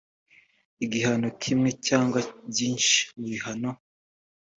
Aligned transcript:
igihano 0.85 1.27
kimwe 1.41 1.69
cyangwa 1.87 2.19
byinshi 2.49 2.95
mu 3.15 3.25
bihano 3.31 3.71